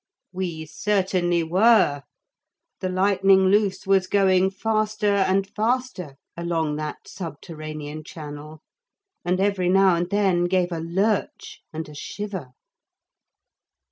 We 0.31 0.65
certainly 0.65 1.43
were. 1.43 2.01
The 2.79 2.89
Lightning 2.89 3.49
Loose 3.49 3.85
was 3.85 4.07
going 4.07 4.49
faster 4.49 5.13
and 5.13 5.45
faster 5.45 6.15
along 6.35 6.77
that 6.77 7.07
subterranean 7.07 8.03
channel, 8.03 8.63
and 9.23 9.39
every 9.39 9.69
now 9.69 9.93
and 9.95 10.09
then 10.09 10.45
gave 10.45 10.71
a 10.71 10.79
lurch 10.79 11.61
and 11.71 11.87
a 11.87 11.93
shiver. 11.93 12.53